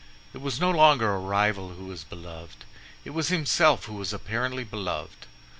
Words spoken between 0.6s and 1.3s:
longer a